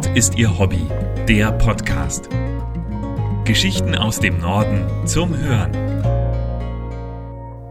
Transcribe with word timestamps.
Nord 0.00 0.16
ist 0.16 0.38
ihr 0.38 0.58
Hobby, 0.58 0.80
der 1.28 1.52
Podcast. 1.52 2.30
Geschichten 3.44 3.94
aus 3.94 4.18
dem 4.18 4.40
Norden 4.40 5.06
zum 5.06 5.36
Hören. 5.36 5.72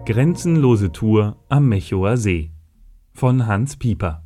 Grenzenlose 0.06 0.92
Tour 0.92 1.38
am 1.50 1.68
Mechower 1.70 2.18
See 2.18 2.52
von 3.14 3.48
Hans 3.48 3.78
Pieper. 3.78 4.24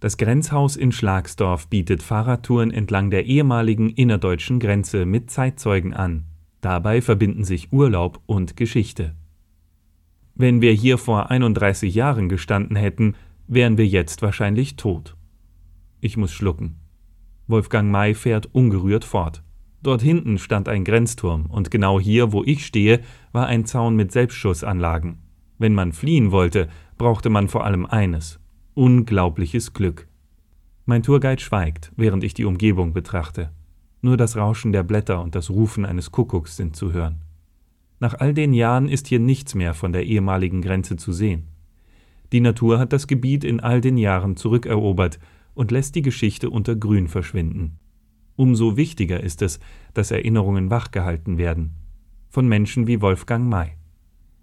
Das 0.00 0.16
Grenzhaus 0.16 0.76
in 0.76 0.92
Schlagsdorf 0.92 1.68
bietet 1.68 2.02
Fahrradtouren 2.02 2.70
entlang 2.70 3.10
der 3.10 3.26
ehemaligen 3.26 3.90
innerdeutschen 3.90 4.58
Grenze 4.58 5.04
mit 5.04 5.30
Zeitzeugen 5.30 5.92
an. 5.92 6.24
Dabei 6.62 7.02
verbinden 7.02 7.44
sich 7.44 7.70
Urlaub 7.70 8.22
und 8.24 8.56
Geschichte. 8.56 9.14
Wenn 10.34 10.62
wir 10.62 10.72
hier 10.72 10.96
vor 10.96 11.30
31 11.30 11.94
Jahren 11.94 12.30
gestanden 12.30 12.76
hätten, 12.76 13.14
wären 13.46 13.76
wir 13.76 13.86
jetzt 13.86 14.22
wahrscheinlich 14.22 14.76
tot. 14.76 15.18
Ich 16.00 16.16
muss 16.16 16.32
schlucken. 16.32 16.85
Wolfgang 17.46 17.90
May 17.90 18.14
fährt 18.14 18.46
ungerührt 18.52 19.04
fort. 19.04 19.42
Dort 19.82 20.02
hinten 20.02 20.38
stand 20.38 20.68
ein 20.68 20.84
Grenzturm, 20.84 21.46
und 21.46 21.70
genau 21.70 22.00
hier, 22.00 22.32
wo 22.32 22.42
ich 22.42 22.66
stehe, 22.66 23.00
war 23.32 23.46
ein 23.46 23.66
Zaun 23.66 23.94
mit 23.94 24.10
Selbstschussanlagen. 24.10 25.18
Wenn 25.58 25.74
man 25.74 25.92
fliehen 25.92 26.32
wollte, 26.32 26.68
brauchte 26.98 27.30
man 27.30 27.48
vor 27.48 27.64
allem 27.64 27.86
eines 27.86 28.40
unglaubliches 28.74 29.72
Glück. 29.72 30.06
Mein 30.84 31.02
Tourguide 31.02 31.40
schweigt, 31.40 31.92
während 31.96 32.24
ich 32.24 32.34
die 32.34 32.44
Umgebung 32.44 32.92
betrachte. 32.92 33.50
Nur 34.02 34.16
das 34.16 34.36
Rauschen 34.36 34.72
der 34.72 34.82
Blätter 34.82 35.22
und 35.22 35.34
das 35.34 35.50
Rufen 35.50 35.86
eines 35.86 36.12
Kuckucks 36.12 36.56
sind 36.56 36.76
zu 36.76 36.92
hören. 36.92 37.22
Nach 37.98 38.14
all 38.14 38.34
den 38.34 38.52
Jahren 38.52 38.88
ist 38.88 39.06
hier 39.06 39.18
nichts 39.18 39.54
mehr 39.54 39.72
von 39.72 39.92
der 39.92 40.04
ehemaligen 40.04 40.60
Grenze 40.60 40.96
zu 40.96 41.12
sehen. 41.12 41.48
Die 42.32 42.40
Natur 42.40 42.78
hat 42.78 42.92
das 42.92 43.06
Gebiet 43.06 43.44
in 43.44 43.60
all 43.60 43.80
den 43.80 43.96
Jahren 43.96 44.36
zurückerobert 44.36 45.18
und 45.56 45.72
lässt 45.72 45.96
die 45.96 46.02
Geschichte 46.02 46.50
unter 46.50 46.76
Grün 46.76 47.08
verschwinden. 47.08 47.78
Umso 48.36 48.76
wichtiger 48.76 49.20
ist 49.20 49.42
es, 49.42 49.58
dass 49.94 50.10
Erinnerungen 50.10 50.70
wachgehalten 50.70 51.38
werden. 51.38 51.72
Von 52.28 52.46
Menschen 52.46 52.86
wie 52.86 53.00
Wolfgang 53.00 53.48
May. 53.48 53.72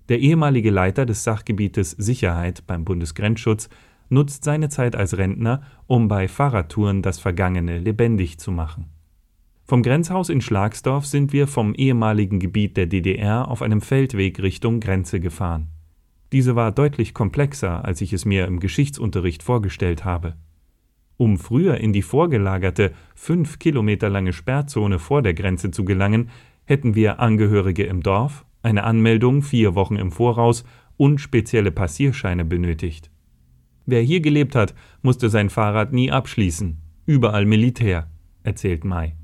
Der 0.09 0.20
ehemalige 0.20 0.72
Leiter 0.72 1.05
des 1.05 1.23
Sachgebietes 1.23 1.92
Sicherheit 1.92 2.66
beim 2.67 2.83
Bundesgrenzschutz 2.83 3.70
nutzt 4.09 4.44
seine 4.44 4.70
Zeit 4.70 4.95
als 4.95 5.17
Rentner, 5.17 5.61
um 5.88 6.08
bei 6.08 6.28
Fahrradtouren 6.28 7.02
das 7.02 7.20
Vergangene 7.20 7.80
lebendig 7.80 8.39
zu 8.39 8.52
machen. 8.52 8.89
Vom 9.66 9.81
Grenzhaus 9.81 10.30
in 10.30 10.42
Schlagsdorf 10.42 11.05
sind 11.05 11.31
wir 11.31 11.48
vom 11.48 11.73
ehemaligen 11.73 12.39
Gebiet 12.39 12.75
der 12.75 12.88
DDR 12.88 13.48
auf 13.48 13.61
einem 13.61 13.81
Feldweg 13.81 14.42
Richtung 14.42 14.80
Grenze 14.80 15.20
gefahren. 15.20 15.70
Diese 16.33 16.55
war 16.55 16.72
deutlich 16.72 17.14
komplexer, 17.14 17.86
als 17.86 18.02
ich 18.02 18.11
es 18.11 18.25
mir 18.25 18.45
im 18.45 18.59
Geschichtsunterricht 18.59 19.44
vorgestellt 19.44 20.03
habe. 20.03 20.36
Um 21.24 21.38
früher 21.38 21.78
in 21.78 21.94
die 21.94 22.02
vorgelagerte, 22.02 22.92
fünf 23.16 23.58
Kilometer 23.58 24.10
lange 24.10 24.34
Sperrzone 24.34 25.00
vor 25.00 25.22
der 25.22 25.34
Grenze 25.34 25.72
zu 25.72 25.86
gelangen, 25.86 26.30
hätten 26.66 26.96
wir 26.96 27.22
Angehörige 27.22 27.86
im 27.86 28.04
Dorf, 28.04 28.44
eine 28.62 28.84
Anmeldung 28.84 29.42
vier 29.42 29.74
Wochen 29.74 29.96
im 29.96 30.12
Voraus 30.12 30.66
und 30.98 31.22
spezielle 31.22 31.72
Passierscheine 31.72 32.44
benötigt. 32.44 33.10
Wer 33.86 34.02
hier 34.02 34.20
gelebt 34.20 34.54
hat, 34.54 34.76
musste 35.02 35.30
sein 35.30 35.50
Fahrrad 35.50 35.94
nie 35.94 36.12
abschließen. 36.12 36.80
Überall 37.06 37.46
Militär, 37.46 38.12
erzählt 38.44 38.84
Mai. 38.84 39.16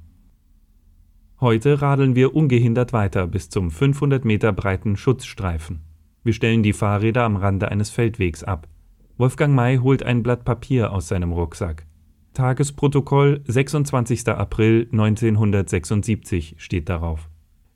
Heute 1.41 1.81
radeln 1.81 2.15
wir 2.15 2.33
ungehindert 2.33 2.93
weiter 2.93 3.27
bis 3.27 3.49
zum 3.49 3.71
500 3.71 4.23
Meter 4.23 4.53
breiten 4.53 4.95
Schutzstreifen. 4.95 5.81
Wir 6.23 6.31
stellen 6.31 6.63
die 6.63 6.71
Fahrräder 6.71 7.25
am 7.25 7.35
Rande 7.35 7.69
eines 7.69 7.89
Feldwegs 7.89 8.45
ab. 8.45 8.69
Wolfgang 9.17 9.53
May 9.53 9.79
holt 9.79 10.01
ein 10.01 10.23
Blatt 10.23 10.45
Papier 10.45 10.93
aus 10.93 11.09
seinem 11.09 11.33
Rucksack. 11.33 11.88
Tagesprotokoll 12.33 13.41
26. 13.47 14.27
April 14.29 14.87
1976 14.91 16.55
steht 16.57 16.87
darauf. 16.87 17.29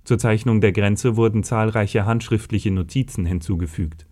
Zur 0.03 0.19
Zeichnung 0.19 0.61
der 0.61 0.71
Grenze 0.71 1.15
wurden 1.15 1.43
zahlreiche 1.43 2.05
handschriftliche 2.05 2.71
Notizen 2.71 3.25
hinzugefügt. 3.25 4.05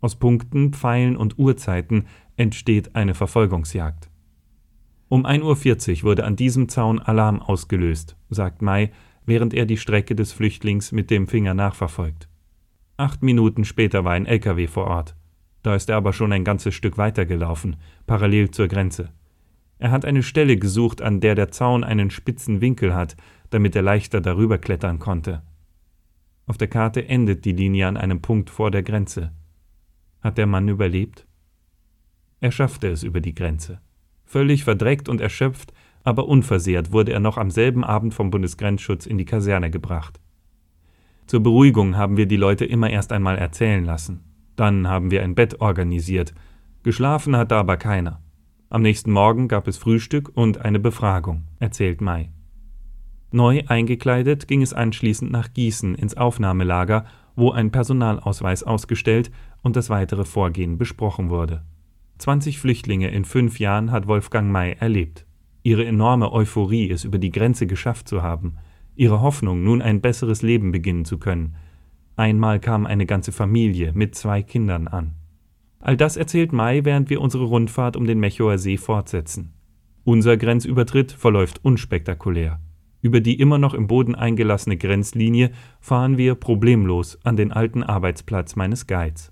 Aus 0.00 0.16
Punkten, 0.16 0.72
Pfeilen 0.72 1.16
und 1.16 1.38
Uhrzeiten 1.38 2.06
entsteht 2.36 2.96
eine 2.96 3.14
Verfolgungsjagd. 3.14 4.10
Um 5.08 5.24
1.40 5.26 5.98
Uhr 5.98 6.02
wurde 6.02 6.24
an 6.24 6.36
diesem 6.36 6.68
Zaun 6.68 6.98
Alarm 6.98 7.40
ausgelöst, 7.40 8.16
sagt 8.30 8.62
May, 8.62 8.90
während 9.26 9.54
er 9.54 9.64
die 9.64 9.76
Strecke 9.76 10.14
des 10.14 10.32
Flüchtlings 10.32 10.92
mit 10.92 11.10
dem 11.10 11.26
Finger 11.28 11.54
nachverfolgt. 11.54 12.28
Acht 12.96 13.22
Minuten 13.22 13.64
später 13.64 14.04
war 14.04 14.12
ein 14.12 14.26
LKW 14.26 14.66
vor 14.66 14.86
Ort. 14.86 15.14
Da 15.62 15.74
ist 15.74 15.88
er 15.88 15.96
aber 15.96 16.12
schon 16.12 16.32
ein 16.32 16.44
ganzes 16.44 16.74
Stück 16.74 16.98
weitergelaufen, 16.98 17.76
parallel 18.06 18.50
zur 18.50 18.68
Grenze. 18.68 19.10
Er 19.84 19.90
hat 19.90 20.06
eine 20.06 20.22
Stelle 20.22 20.56
gesucht, 20.56 21.02
an 21.02 21.20
der 21.20 21.34
der 21.34 21.50
Zaun 21.50 21.84
einen 21.84 22.08
spitzen 22.08 22.62
Winkel 22.62 22.94
hat, 22.94 23.18
damit 23.50 23.76
er 23.76 23.82
leichter 23.82 24.22
darüber 24.22 24.56
klettern 24.56 24.98
konnte. 24.98 25.42
Auf 26.46 26.56
der 26.56 26.68
Karte 26.68 27.06
endet 27.06 27.44
die 27.44 27.52
Linie 27.52 27.88
an 27.88 27.98
einem 27.98 28.22
Punkt 28.22 28.48
vor 28.48 28.70
der 28.70 28.82
Grenze. 28.82 29.32
Hat 30.22 30.38
der 30.38 30.46
Mann 30.46 30.68
überlebt? 30.68 31.26
Er 32.40 32.50
schaffte 32.50 32.88
es 32.88 33.02
über 33.02 33.20
die 33.20 33.34
Grenze. 33.34 33.78
Völlig 34.24 34.64
verdreckt 34.64 35.10
und 35.10 35.20
erschöpft, 35.20 35.74
aber 36.02 36.28
unversehrt 36.28 36.90
wurde 36.90 37.12
er 37.12 37.20
noch 37.20 37.36
am 37.36 37.50
selben 37.50 37.84
Abend 37.84 38.14
vom 38.14 38.30
Bundesgrenzschutz 38.30 39.04
in 39.04 39.18
die 39.18 39.26
Kaserne 39.26 39.70
gebracht. 39.70 40.18
Zur 41.26 41.42
Beruhigung 41.42 41.94
haben 41.98 42.16
wir 42.16 42.24
die 42.24 42.38
Leute 42.38 42.64
immer 42.64 42.88
erst 42.88 43.12
einmal 43.12 43.36
erzählen 43.36 43.84
lassen. 43.84 44.24
Dann 44.56 44.88
haben 44.88 45.10
wir 45.10 45.22
ein 45.22 45.34
Bett 45.34 45.60
organisiert. 45.60 46.32
Geschlafen 46.84 47.36
hatte 47.36 47.56
aber 47.56 47.76
keiner. 47.76 48.23
Am 48.70 48.82
nächsten 48.82 49.10
Morgen 49.12 49.48
gab 49.48 49.68
es 49.68 49.76
Frühstück 49.76 50.30
und 50.34 50.58
eine 50.58 50.78
Befragung, 50.78 51.44
erzählt 51.58 52.00
Mai. 52.00 52.30
Neu 53.30 53.62
eingekleidet 53.66 54.48
ging 54.48 54.62
es 54.62 54.72
anschließend 54.72 55.30
nach 55.30 55.52
Gießen 55.52 55.94
ins 55.94 56.16
Aufnahmelager, 56.16 57.06
wo 57.36 57.50
ein 57.50 57.70
Personalausweis 57.70 58.62
ausgestellt 58.62 59.30
und 59.62 59.76
das 59.76 59.90
weitere 59.90 60.24
Vorgehen 60.24 60.78
besprochen 60.78 61.30
wurde. 61.30 61.64
20 62.18 62.58
Flüchtlinge 62.58 63.10
in 63.10 63.24
fünf 63.24 63.58
Jahren 63.58 63.90
hat 63.90 64.06
Wolfgang 64.06 64.50
May 64.50 64.76
erlebt. 64.78 65.26
Ihre 65.62 65.84
enorme 65.84 66.32
Euphorie, 66.32 66.90
es 66.90 67.04
über 67.04 67.18
die 67.18 67.32
Grenze 67.32 67.66
geschafft 67.66 68.08
zu 68.08 68.22
haben, 68.22 68.56
ihre 68.94 69.20
Hoffnung, 69.20 69.64
nun 69.64 69.82
ein 69.82 70.00
besseres 70.00 70.42
Leben 70.42 70.70
beginnen 70.70 71.04
zu 71.04 71.18
können, 71.18 71.56
Einmal 72.16 72.60
kam 72.60 72.86
eine 72.86 73.06
ganze 73.06 73.32
Familie 73.32 73.92
mit 73.92 74.14
zwei 74.14 74.42
Kindern 74.42 74.86
an. 74.86 75.14
All 75.84 75.98
das 75.98 76.16
erzählt 76.16 76.54
Mai, 76.54 76.82
während 76.84 77.10
wir 77.10 77.20
unsere 77.20 77.44
Rundfahrt 77.44 77.94
um 77.98 78.06
den 78.06 78.18
Mechower 78.18 78.56
See 78.56 78.78
fortsetzen. 78.78 79.52
Unser 80.02 80.38
Grenzübertritt 80.38 81.12
verläuft 81.12 81.62
unspektakulär. 81.62 82.58
Über 83.02 83.20
die 83.20 83.38
immer 83.38 83.58
noch 83.58 83.74
im 83.74 83.86
Boden 83.86 84.14
eingelassene 84.14 84.78
Grenzlinie 84.78 85.50
fahren 85.80 86.16
wir 86.16 86.36
problemlos 86.36 87.18
an 87.22 87.36
den 87.36 87.52
alten 87.52 87.82
Arbeitsplatz 87.82 88.56
meines 88.56 88.86
Guides. 88.86 89.30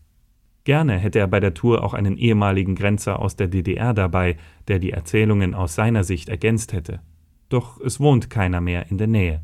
Gerne 0.65 0.99
hätte 0.99 1.21
er 1.21 1.27
bei 1.27 1.41
der 1.41 1.55
Tour 1.55 1.83
auch 1.83 1.95
einen 1.95 2.19
ehemaligen 2.19 2.75
Grenzer 2.75 3.19
aus 3.19 3.35
der 3.35 3.49
DDR 3.49 3.95
dabei, 3.95 4.37
der 4.69 4.79
die 4.79 4.91
Erzählungen 4.91 5.55
aus 5.55 5.75
seiner 5.75 6.05
Sicht 6.05 6.29
ergänzt 6.29 6.75
hätte. 6.75 7.01
Doch 7.49 7.81
es 7.81 7.99
wohnt 7.99 8.29
keiner 8.29 8.61
mehr 8.61 8.91
in 8.91 8.99
der 8.99 9.07
Nähe. 9.07 9.41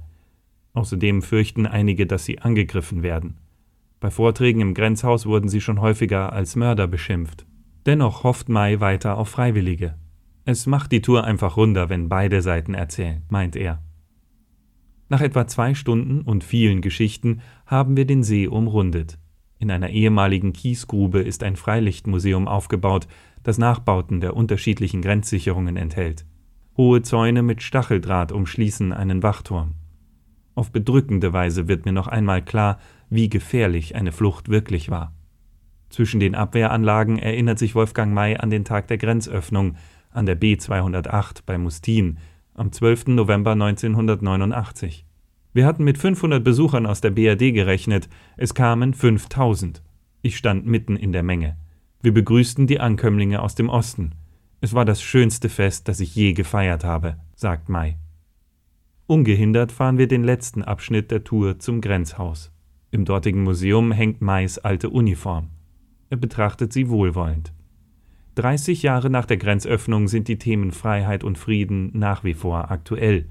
Außerdem 0.75 1.23
fürchten 1.23 1.65
einige, 1.65 2.07
dass 2.07 2.27
sie 2.27 2.39
angegriffen 2.39 3.03
werden. 3.03 3.39
Bei 4.01 4.11
Vorträgen 4.11 4.61
im 4.61 4.75
Grenzhaus 4.75 5.27
wurden 5.27 5.49
sie 5.49 5.61
schon 5.61 5.81
häufiger 5.81 6.33
als 6.33 6.55
Mörder 6.55 6.87
beschimpft. 6.87 7.47
Dennoch 7.87 8.23
hofft 8.23 8.49
Mai 8.49 8.81
weiter 8.81 9.19
auf 9.19 9.29
Freiwillige. 9.29 9.97
Es 10.45 10.67
macht 10.67 10.93
die 10.93 11.03
Tour 11.03 11.25
einfach 11.25 11.57
runder, 11.57 11.89
wenn 11.89 12.09
beide 12.09 12.41
Seiten 12.43 12.75
erzählen, 12.75 13.23
meint 13.29 13.57
er. 13.57 13.83
Nach 15.09 15.21
etwa 15.21 15.47
zwei 15.47 15.75
Stunden 15.75 16.21
und 16.21 16.45
vielen 16.45 16.81
Geschichten 16.81 17.41
haben 17.67 17.97
wir 17.97 18.05
den 18.05 18.23
See 18.23 18.47
umrundet. 18.47 19.19
In 19.59 19.71
einer 19.71 19.91
ehemaligen 19.91 20.53
Kiesgrube 20.53 21.21
ist 21.21 21.43
ein 21.43 21.57
Freilichtmuseum 21.57 22.47
aufgebaut, 22.47 23.09
das 23.43 23.59
Nachbauten 23.59 24.21
der 24.21 24.37
unterschiedlichen 24.37 25.03
Grenzsicherungen 25.03 25.77
enthält. 25.77 26.25
Hohe 26.77 27.03
Zäune 27.03 27.43
mit 27.43 27.63
Stacheldraht 27.63 28.31
umschließen 28.31 28.93
einen 28.93 29.23
Wachturm. 29.23 29.75
Auf 30.55 30.71
bedrückende 30.71 31.33
Weise 31.33 31.69
wird 31.69 31.85
mir 31.85 31.93
noch 31.93 32.09
einmal 32.09 32.43
klar, 32.43 32.79
wie 33.11 33.29
gefährlich 33.29 33.95
eine 33.95 34.13
Flucht 34.13 34.49
wirklich 34.49 34.91
war. 34.91 35.15
Zwischen 35.91 36.21
den 36.21 36.35
Abwehranlagen 36.35 37.19
erinnert 37.19 37.59
sich 37.59 37.75
Wolfgang 37.75 38.13
May 38.13 38.37
an 38.37 38.51
den 38.51 38.65
Tag 38.65 38.89
der 38.89 38.99
Grenzöffnung 38.99 39.77
an 40.11 40.27
der 40.27 40.35
B 40.35 40.57
208 40.57 41.47
bei 41.47 41.59
Mustin 41.59 42.19
am 42.55 42.73
12. 42.73 43.09
November 43.09 43.53
1989. 43.53 45.07
Wir 45.55 45.65
hatten 45.65 45.85
mit 45.85 45.97
500 45.97 46.43
Besuchern 46.43 46.87
aus 46.87 47.01
der 47.01 47.11
BRD 47.11 47.55
gerechnet, 47.55 48.09
es 48.37 48.55
kamen 48.55 48.95
5000. 48.95 49.83
Ich 50.23 50.37
stand 50.37 50.67
mitten 50.67 50.97
in 50.97 51.13
der 51.13 51.23
Menge. 51.23 51.57
Wir 52.03 52.13
begrüßten 52.13 52.67
die 52.67 52.81
Ankömmlinge 52.81 53.41
aus 53.41 53.55
dem 53.55 53.69
Osten. 53.69 54.13
Es 54.61 54.75
war 54.75 54.85
das 54.85 55.01
schönste 55.01 55.49
Fest, 55.49 55.89
das 55.89 56.01
ich 56.01 56.15
je 56.15 56.33
gefeiert 56.33 56.85
habe, 56.85 57.17
sagt 57.35 57.69
May. 57.69 57.97
Ungehindert 59.07 59.73
fahren 59.73 59.99
wir 59.99 60.09
den 60.09 60.25
letzten 60.25 60.63
Abschnitt 60.63 61.11
der 61.11 61.25
Tour 61.25 61.59
zum 61.59 61.81
Grenzhaus. 61.81 62.53
Im 62.91 63.05
dortigen 63.05 63.43
Museum 63.43 63.93
hängt 63.93 64.23
Mais 64.23 64.59
alte 64.59 64.91
Uniform. 64.91 65.49
Er 66.11 66.17
betrachtet 66.17 66.73
sie 66.73 66.89
wohlwollend. 66.89 67.53
30 68.37 68.83
Jahre 68.83 69.11
nach 69.11 69.27
der 69.27 69.37
Grenzöffnung 69.37 70.09
sind 70.09 70.29
die 70.29 70.39
Themen 70.39 70.71
Freiheit 70.71 71.25
und 71.25 71.39
Frieden 71.39 71.91
nach 71.93 72.25
wie 72.25 72.35
vor 72.35 72.71
aktuell. 72.71 73.27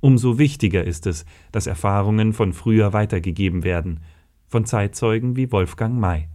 Umso 0.00 0.38
wichtiger 0.38 0.84
ist 0.84 1.06
es, 1.06 1.24
dass 1.52 1.66
Erfahrungen 1.66 2.32
von 2.32 2.52
früher 2.52 2.92
weitergegeben 2.92 3.62
werden, 3.62 4.00
von 4.48 4.64
Zeitzeugen 4.64 5.36
wie 5.36 5.52
Wolfgang 5.52 5.98
May. 5.98 6.28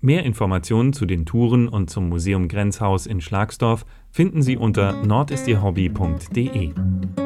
Mehr 0.00 0.24
Informationen 0.24 0.92
zu 0.92 1.04
den 1.04 1.26
Touren 1.26 1.68
und 1.68 1.90
zum 1.90 2.08
Museum 2.08 2.48
Grenzhaus 2.48 3.06
in 3.06 3.20
Schlagsdorf 3.20 3.84
finden 4.10 4.42
Sie 4.42 4.56
unter 4.56 5.04
nordistierhobby.de. 5.04 7.25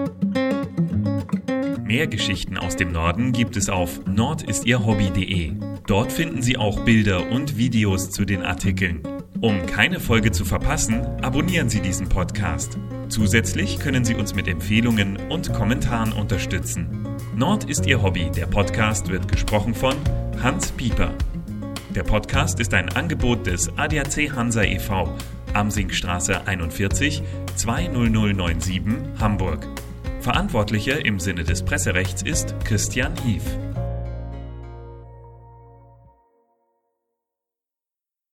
Mehr 1.90 2.06
Geschichten 2.06 2.56
aus 2.56 2.76
dem 2.76 2.92
Norden 2.92 3.32
gibt 3.32 3.56
es 3.56 3.68
auf 3.68 4.06
nordistierhobby.de. 4.06 5.54
Dort 5.88 6.12
finden 6.12 6.40
Sie 6.40 6.56
auch 6.56 6.84
Bilder 6.84 7.32
und 7.32 7.56
Videos 7.56 8.12
zu 8.12 8.24
den 8.24 8.44
Artikeln. 8.44 9.02
Um 9.40 9.66
keine 9.66 9.98
Folge 9.98 10.30
zu 10.30 10.44
verpassen, 10.44 11.00
abonnieren 11.20 11.68
Sie 11.68 11.80
diesen 11.80 12.08
Podcast. 12.08 12.78
Zusätzlich 13.08 13.80
können 13.80 14.04
Sie 14.04 14.14
uns 14.14 14.36
mit 14.36 14.46
Empfehlungen 14.46 15.16
und 15.30 15.52
Kommentaren 15.52 16.12
unterstützen. 16.12 17.08
Nord 17.34 17.64
ist 17.64 17.84
Ihr 17.86 18.00
Hobby. 18.00 18.30
Der 18.36 18.46
Podcast 18.46 19.08
wird 19.08 19.26
gesprochen 19.26 19.74
von 19.74 19.96
Hans 20.40 20.70
Pieper. 20.70 21.12
Der 21.92 22.04
Podcast 22.04 22.60
ist 22.60 22.72
ein 22.72 22.88
Angebot 22.90 23.48
des 23.48 23.68
ADAC 23.76 24.30
Hansa 24.36 24.62
e.V. 24.62 25.12
Amsingstraße 25.54 26.46
41 26.46 27.20
20097 27.56 28.80
Hamburg. 29.18 29.66
Verantwortlicher 30.20 31.04
im 31.04 31.18
Sinne 31.18 31.44
des 31.44 31.62
Presserechts 31.62 32.22
ist 32.22 32.54
Christian 32.64 33.14
Hief. 33.24 33.42